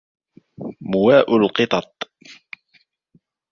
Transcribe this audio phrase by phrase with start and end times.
[0.81, 1.95] مواء القطط